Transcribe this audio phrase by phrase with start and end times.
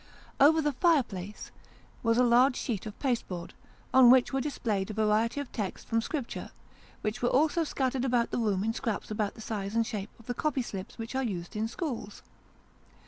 [0.39, 1.51] Over the fireplace,
[2.01, 3.53] was a large sheet of paste board,
[3.93, 6.49] on which were displayed a variety of texts from Scripture,
[7.01, 10.25] which were also scattered about the room in scraps about the size and shape of
[10.25, 12.23] the copy slips which are used in schools.